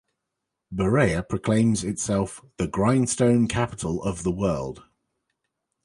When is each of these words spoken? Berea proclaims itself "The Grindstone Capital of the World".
Berea 0.71 1.21
proclaims 1.21 1.83
itself 1.83 2.41
"The 2.57 2.65
Grindstone 2.67 3.47
Capital 3.47 4.01
of 4.01 4.23
the 4.23 4.31
World". 4.31 4.83